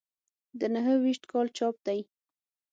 [0.59, 1.99] د نهه ویشت کال چاپ دی.